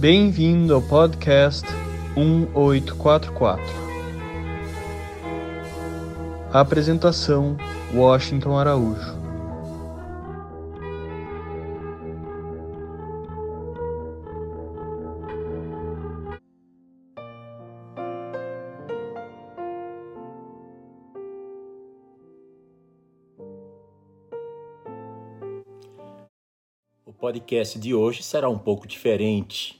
[0.00, 1.66] Bem-vindo ao podcast
[2.16, 3.62] 1844.
[6.50, 7.58] Apresentação:
[7.94, 9.20] Washington Araújo.
[27.04, 29.78] O podcast de hoje será um pouco diferente.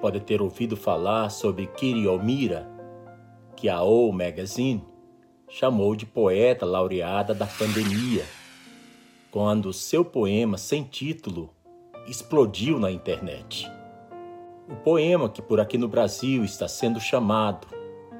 [0.00, 2.68] Pode ter ouvido falar sobre Kiri Omira,
[3.56, 4.84] que a O Magazine
[5.48, 8.24] chamou de poeta laureada da pandemia,
[9.30, 11.50] quando seu poema sem título
[12.06, 13.70] explodiu na internet.
[14.68, 17.66] O poema que por aqui no Brasil está sendo chamado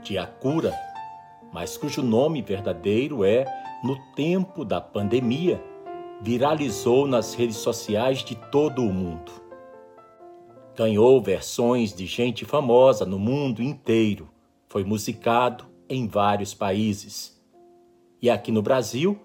[0.03, 0.73] de A Cura,
[1.53, 3.45] mas cujo nome verdadeiro é
[3.85, 5.63] No Tempo da Pandemia
[6.23, 9.46] viralizou nas redes sociais de todo o mundo.
[10.77, 14.29] Ganhou versões de gente famosa no mundo inteiro,
[14.69, 17.43] foi musicado em vários países.
[18.21, 19.19] E aqui no Brasil,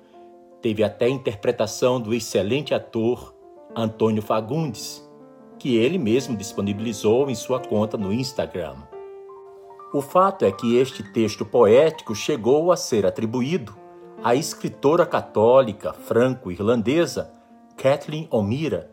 [0.62, 3.36] teve até interpretação do excelente ator
[3.76, 5.06] Antônio Fagundes,
[5.60, 8.78] que ele mesmo disponibilizou em sua conta no Instagram.
[9.94, 13.76] O fato é que este texto poético chegou a ser atribuído
[14.24, 17.30] a escritora católica franco-irlandesa
[17.76, 18.90] Kathleen O'Meara,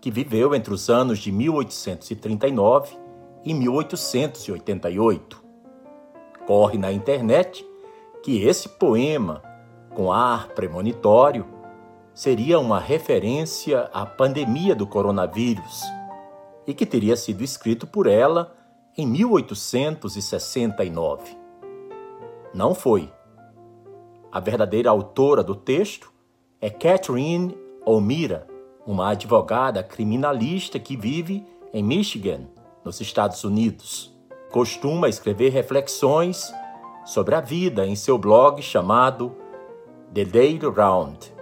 [0.00, 2.96] que viveu entre os anos de 1839
[3.44, 5.44] e 1888.
[6.46, 7.68] Corre na internet
[8.22, 9.42] que esse poema,
[9.94, 11.46] com ar premonitório,
[12.12, 15.82] seria uma referência à pandemia do coronavírus
[16.66, 18.54] e que teria sido escrito por ela
[18.96, 21.38] em 1869.
[22.52, 23.12] Não foi
[24.32, 26.12] a verdadeira autora do texto
[26.60, 28.46] é Catherine O'Meara,
[28.86, 32.46] uma advogada criminalista que vive em Michigan,
[32.84, 34.14] nos Estados Unidos.
[34.50, 36.52] Costuma escrever reflexões
[37.04, 39.36] sobre a vida em seu blog chamado
[40.12, 41.32] The Daily Round,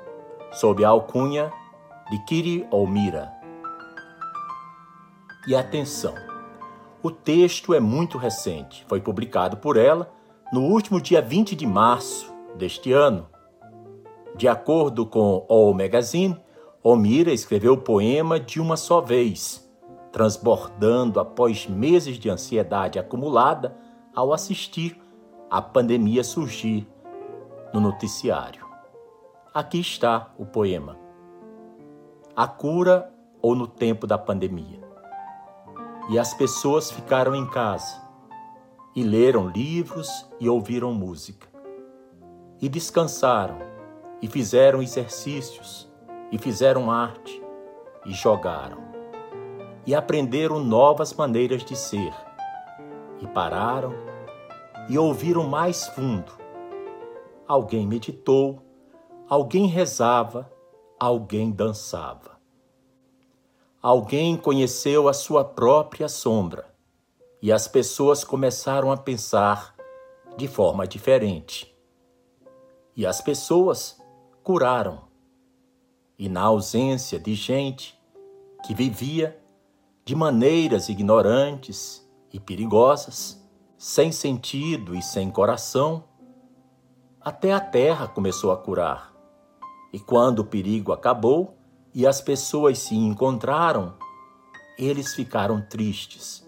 [0.52, 1.52] sob a alcunha
[2.10, 3.32] de Kitty O'Meara.
[5.46, 6.14] E atenção,
[7.02, 10.12] o texto é muito recente, foi publicado por ela
[10.52, 13.26] no último dia 20 de março deste ano.
[14.36, 16.38] De acordo com o Magazine,
[16.82, 19.68] Omira escreveu o poema de uma só vez,
[20.12, 23.76] transbordando após meses de ansiedade acumulada
[24.14, 25.00] ao assistir
[25.50, 26.86] a pandemia surgir
[27.72, 28.66] no noticiário.
[29.52, 30.96] Aqui está o poema.
[32.34, 33.12] A cura
[33.42, 34.80] ou no tempo da pandemia.
[36.10, 38.02] E as pessoas ficaram em casa
[38.94, 41.48] e leram livros e ouviram música
[42.60, 43.58] e descansaram,
[44.20, 45.87] e fizeram exercícios,
[46.30, 47.42] e fizeram arte,
[48.04, 48.78] e jogaram,
[49.86, 52.12] e aprenderam novas maneiras de ser,
[53.20, 53.92] e pararam
[54.88, 56.32] e ouviram mais fundo.
[57.46, 58.62] Alguém meditou,
[59.28, 60.50] alguém rezava,
[60.98, 62.38] alguém dançava.
[63.80, 66.74] Alguém conheceu a sua própria sombra
[67.40, 69.74] e as pessoas começaram a pensar
[70.36, 71.74] de forma diferente
[72.96, 74.02] e as pessoas
[74.42, 75.07] curaram.
[76.18, 77.98] E na ausência de gente
[78.66, 79.40] que vivia
[80.04, 83.40] de maneiras ignorantes e perigosas,
[83.76, 86.04] sem sentido e sem coração,
[87.20, 89.14] até a terra começou a curar.
[89.92, 91.56] E quando o perigo acabou
[91.94, 93.94] e as pessoas se encontraram,
[94.78, 96.46] eles ficaram tristes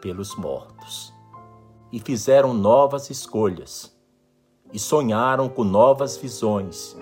[0.00, 1.12] pelos mortos
[1.90, 3.96] e fizeram novas escolhas
[4.72, 6.96] e sonharam com novas visões,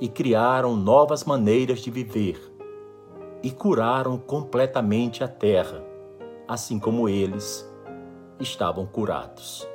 [0.00, 2.40] e criaram novas maneiras de viver,
[3.42, 5.84] e curaram completamente a terra,
[6.48, 7.68] assim como eles
[8.38, 9.68] estavam curados.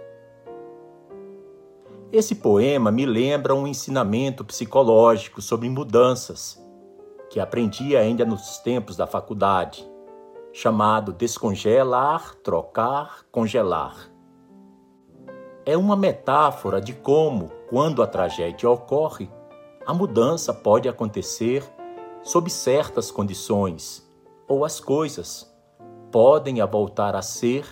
[2.12, 6.62] Esse poema me lembra um ensinamento psicológico sobre mudanças
[7.30, 9.88] que aprendi ainda nos tempos da faculdade,
[10.54, 14.16] chamado descongelar, trocar, congelar
[15.66, 19.28] é uma metáfora de como, quando a tragédia ocorre,
[19.86, 21.64] a mudança pode acontecer
[22.24, 24.04] sob certas condições,
[24.48, 25.54] ou as coisas
[26.12, 27.68] podem voltar a ser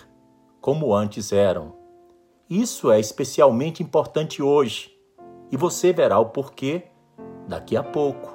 [0.60, 1.74] como antes eram.
[2.48, 4.96] Isso é especialmente importante hoje,
[5.50, 6.84] e você verá o porquê
[7.48, 8.32] daqui a pouco.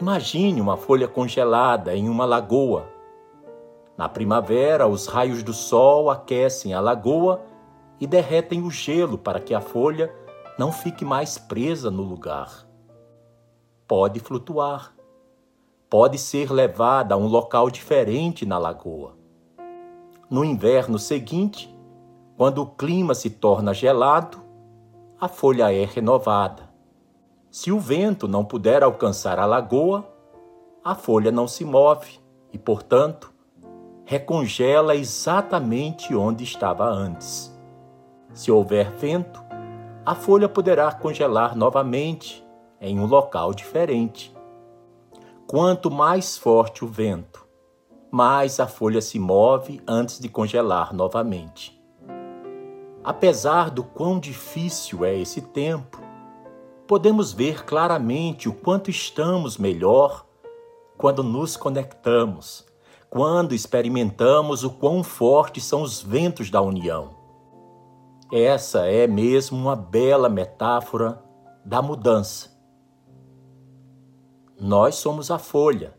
[0.00, 2.88] Imagine uma folha congelada em uma lagoa.
[3.98, 7.42] Na primavera, os raios do sol aquecem a lagoa
[8.00, 10.12] e derretem o gelo para que a folha
[10.58, 12.66] não fique mais presa no lugar.
[13.86, 14.94] Pode flutuar.
[15.88, 19.14] pode ser levada a um local diferente na lagoa.
[20.30, 21.68] No inverno seguinte,
[22.34, 24.38] quando o clima se torna gelado,
[25.20, 26.70] a folha é renovada.
[27.50, 30.08] Se o vento não puder alcançar a lagoa,
[30.82, 32.18] a folha não se move
[32.50, 33.30] e, portanto,
[34.06, 37.54] recongela exatamente onde estava antes.
[38.32, 39.44] Se houver vento,
[40.04, 42.44] a folha poderá congelar novamente
[42.80, 44.34] em um local diferente.
[45.46, 47.46] Quanto mais forte o vento,
[48.10, 51.80] mais a folha se move antes de congelar novamente.
[53.04, 56.00] Apesar do quão difícil é esse tempo,
[56.86, 60.26] podemos ver claramente o quanto estamos melhor
[60.98, 62.66] quando nos conectamos,
[63.08, 67.21] quando experimentamos o quão fortes são os ventos da união.
[68.34, 71.22] Essa é mesmo uma bela metáfora
[71.62, 72.50] da mudança.
[74.58, 75.92] Nós somos a folha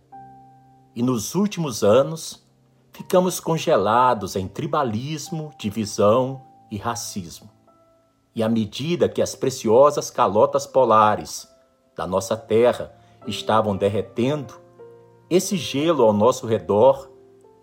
[0.96, 2.44] e nos últimos anos
[2.92, 6.42] ficamos congelados em tribalismo, divisão
[6.72, 7.52] e racismo.
[8.34, 11.48] E à medida que as preciosas calotas polares
[11.96, 12.96] da nossa terra
[13.28, 14.56] estavam derretendo,
[15.30, 17.12] esse gelo ao nosso redor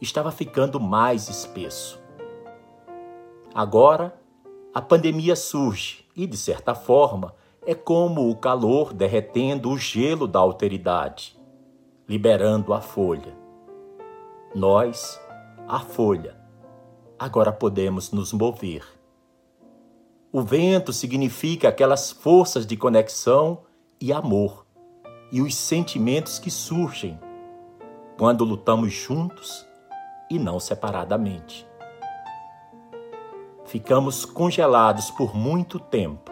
[0.00, 2.00] estava ficando mais espesso.
[3.52, 4.19] Agora,
[4.74, 7.34] a pandemia surge e, de certa forma,
[7.66, 11.38] é como o calor derretendo o gelo da alteridade,
[12.08, 13.36] liberando a folha.
[14.54, 15.20] Nós,
[15.68, 16.36] a folha,
[17.18, 19.00] agora podemos nos mover
[20.32, 23.62] o vento significa aquelas forças de conexão
[24.00, 24.64] e amor
[25.32, 27.18] e os sentimentos que surgem
[28.16, 29.66] quando lutamos juntos
[30.30, 31.66] e não separadamente.
[33.70, 36.30] Ficamos congelados por muito tempo.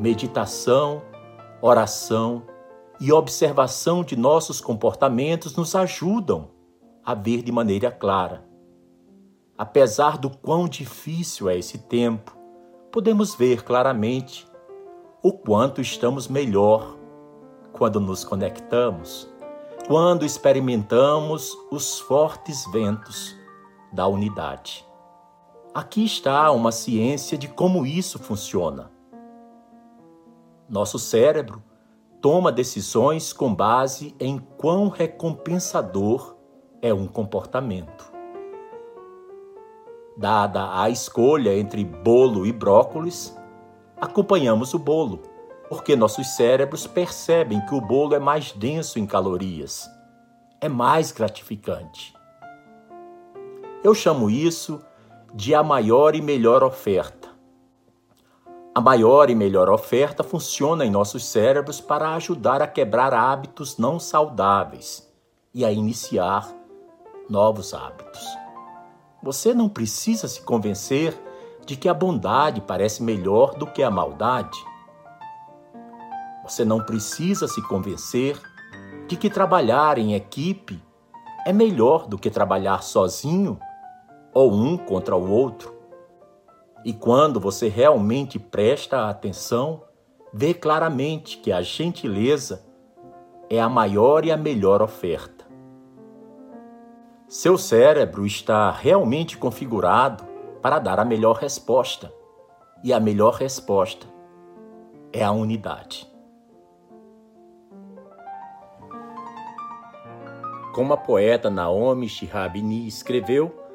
[0.00, 1.02] Meditação,
[1.62, 2.42] oração
[3.00, 6.50] e observação de nossos comportamentos nos ajudam
[7.04, 8.46] a ver de maneira clara
[9.56, 12.36] apesar do quão difícil é esse tempo,
[12.92, 14.46] podemos ver claramente
[15.22, 16.96] o quanto estamos melhor
[17.72, 19.28] quando nos conectamos,
[19.86, 23.34] quando experimentamos os fortes ventos
[23.92, 24.85] da unidade.
[25.76, 28.90] Aqui está uma ciência de como isso funciona.
[30.66, 31.62] Nosso cérebro
[32.18, 36.34] toma decisões com base em quão recompensador
[36.80, 38.10] é um comportamento.
[40.16, 43.36] Dada a escolha entre bolo e brócolis,
[44.00, 45.20] acompanhamos o bolo,
[45.68, 49.86] porque nossos cérebros percebem que o bolo é mais denso em calorias,
[50.58, 52.14] é mais gratificante.
[53.84, 54.82] Eu chamo isso
[55.34, 57.28] de a maior e melhor oferta.
[58.74, 63.98] A maior e melhor oferta funciona em nossos cérebros para ajudar a quebrar hábitos não
[63.98, 65.10] saudáveis
[65.54, 66.54] e a iniciar
[67.28, 68.22] novos hábitos.
[69.22, 71.18] Você não precisa se convencer
[71.64, 74.58] de que a bondade parece melhor do que a maldade.
[76.44, 78.40] Você não precisa se convencer
[79.08, 80.80] de que trabalhar em equipe
[81.46, 83.58] é melhor do que trabalhar sozinho
[84.36, 85.74] ou um contra o outro.
[86.84, 89.84] E quando você realmente presta atenção,
[90.30, 92.62] vê claramente que a gentileza
[93.48, 95.46] é a maior e a melhor oferta.
[97.26, 100.22] Seu cérebro está realmente configurado
[100.60, 102.12] para dar a melhor resposta.
[102.84, 104.06] E a melhor resposta
[105.14, 106.06] é a unidade.
[110.74, 113.65] Como a poeta Naomi Shihab escreveu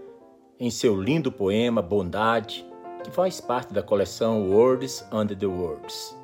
[0.62, 2.64] em seu lindo poema Bondade,
[3.04, 6.16] que faz parte da coleção Words Under the Words.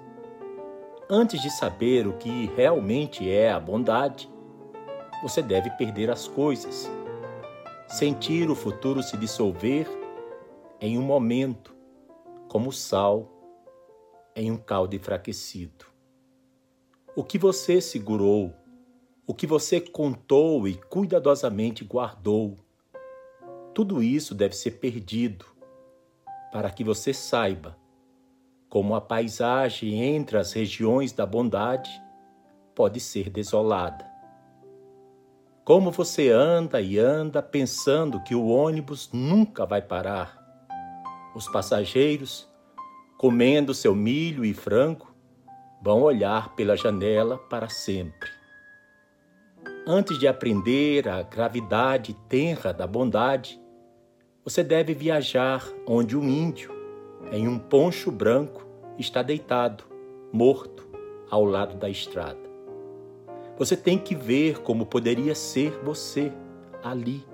[1.09, 4.29] Antes de saber o que realmente é a bondade,
[5.23, 6.87] você deve perder as coisas
[7.87, 9.87] sentir o futuro se dissolver
[10.79, 11.75] em um momento,
[12.47, 13.31] como sal
[14.35, 15.85] em um caldo enfraquecido.
[17.15, 18.53] O que você segurou,
[19.25, 22.66] o que você contou e cuidadosamente guardou,
[23.77, 25.45] tudo isso deve ser perdido
[26.51, 27.77] para que você saiba
[28.67, 31.91] como a paisagem entre as regiões da bondade
[32.73, 34.03] pode ser desolada
[35.63, 40.43] como você anda e anda pensando que o ônibus nunca vai parar.
[41.35, 42.49] Os passageiros,
[43.15, 45.13] comendo seu milho e frango,
[45.83, 48.29] vão olhar pela janela para sempre.
[49.85, 53.61] Antes de aprender a gravidade tenra da bondade,
[54.47, 56.73] você deve viajar onde um índio,
[57.33, 58.65] em um poncho branco,
[58.97, 59.83] está deitado,
[60.31, 60.87] morto,
[61.29, 62.39] ao lado da estrada.
[63.57, 66.31] Você tem que ver como poderia ser você
[66.81, 67.25] ali.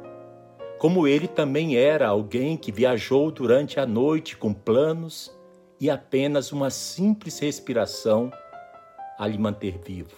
[0.80, 5.32] Como ele também era alguém que viajou durante a noite com planos
[5.80, 8.32] e apenas uma simples respiração
[9.20, 10.18] a lhe manter vivo.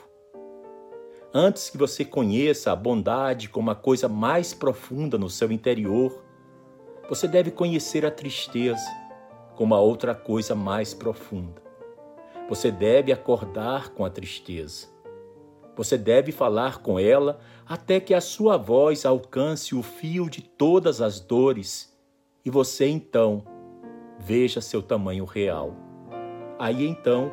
[1.33, 6.23] Antes que você conheça a bondade como a coisa mais profunda no seu interior,
[7.07, 8.89] você deve conhecer a tristeza
[9.55, 11.61] como a outra coisa mais profunda.
[12.49, 14.87] Você deve acordar com a tristeza.
[15.75, 21.01] Você deve falar com ela até que a sua voz alcance o fio de todas
[21.01, 21.95] as dores
[22.43, 23.43] e você então
[24.19, 25.75] veja seu tamanho real.
[26.57, 27.31] Aí então,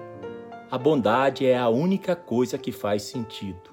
[0.70, 3.72] a bondade é a única coisa que faz sentido.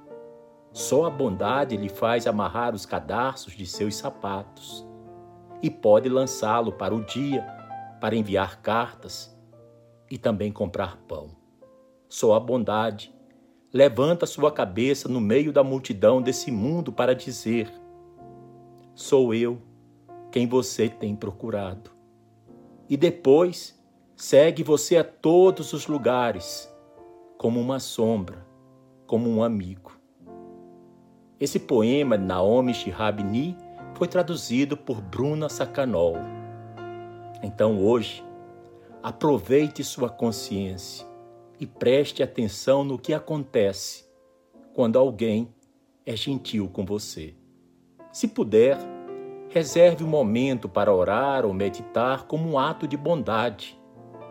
[0.72, 4.89] Só a bondade lhe faz amarrar os cadarços de seus sapatos
[5.62, 7.42] e pode lançá-lo para o dia,
[8.00, 9.36] para enviar cartas
[10.10, 11.32] e também comprar pão.
[12.08, 13.14] Só a bondade
[13.74, 17.72] levanta sua cabeça no meio da multidão desse mundo para dizer:
[18.96, 19.62] Sou eu
[20.32, 21.92] quem você tem procurado.
[22.90, 23.80] E depois
[24.16, 26.74] segue você a todos os lugares,
[27.38, 28.46] como uma sombra,
[29.06, 29.98] como um amigo.
[31.40, 33.24] Esse poema de Naomi Shihab
[33.96, 36.16] foi traduzido por Bruna Sacanol.
[37.44, 38.24] Então hoje,
[39.02, 41.08] aproveite sua consciência
[41.60, 44.06] e preste atenção no que acontece
[44.74, 45.54] quando alguém
[46.06, 47.36] é gentil com você.
[48.12, 48.78] Se puder,
[49.50, 53.80] reserve um momento para orar ou meditar como um ato de bondade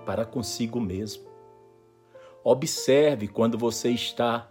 [0.06, 1.28] para consigo mesmo.
[2.42, 4.50] Observe quando você está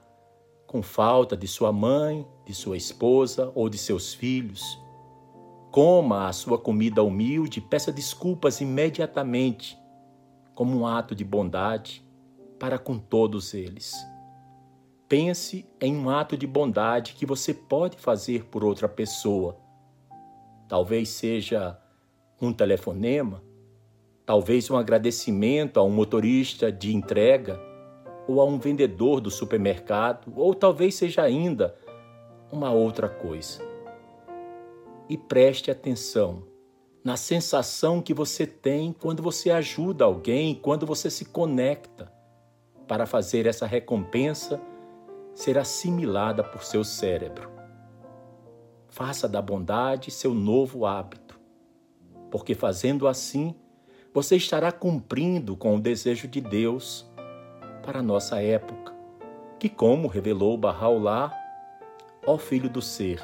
[0.67, 4.79] com falta de sua mãe, de sua esposa ou de seus filhos.
[5.77, 9.77] Coma a sua comida humilde peça desculpas imediatamente,
[10.55, 12.03] como um ato de bondade
[12.57, 13.93] para com todos eles.
[15.07, 19.55] Pense em um ato de bondade que você pode fazer por outra pessoa.
[20.67, 21.79] Talvez seja
[22.41, 23.43] um telefonema,
[24.25, 27.61] talvez um agradecimento a um motorista de entrega
[28.27, 31.75] ou a um vendedor do supermercado, ou talvez seja ainda
[32.51, 33.76] uma outra coisa.
[35.09, 36.43] E preste atenção
[37.03, 42.11] na sensação que você tem quando você ajuda alguém, quando você se conecta
[42.85, 44.61] para fazer essa recompensa
[45.33, 47.49] ser assimilada por seu cérebro.
[48.89, 51.39] Faça da bondade seu novo hábito,
[52.31, 53.55] porque fazendo assim,
[54.13, 57.09] você estará cumprindo com o desejo de Deus
[57.83, 58.93] para a nossa época,
[59.59, 61.31] que, como revelou Bahá'u'lláh,
[62.25, 63.21] ó Filho do Ser,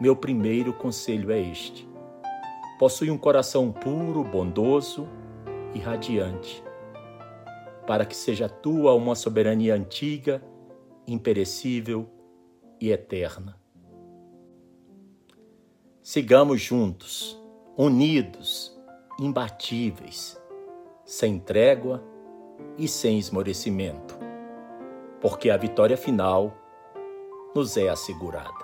[0.00, 1.88] meu primeiro conselho é este:
[2.78, 5.08] possui um coração puro, bondoso
[5.74, 6.62] e radiante,
[7.86, 10.42] para que seja tua uma soberania antiga,
[11.06, 12.08] imperecível
[12.80, 13.58] e eterna.
[16.02, 17.40] Sigamos juntos,
[17.76, 18.76] unidos,
[19.18, 20.40] imbatíveis,
[21.04, 22.02] sem trégua
[22.76, 24.18] e sem esmorecimento,
[25.20, 26.52] porque a vitória final
[27.54, 28.63] nos é assegurada.